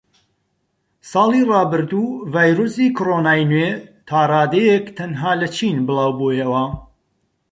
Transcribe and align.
ساڵی 1.11 1.41
ڕابردوو 1.51 2.05
ڤایرۆسی 2.33 2.85
کۆرۆنای 2.97 3.41
نوێ 3.51 3.69
تاڕادەیەک 4.07 4.85
تەنها 4.97 5.31
لە 5.41 5.47
چین 5.55 5.77
بڵاوبوویەوە 5.87 6.63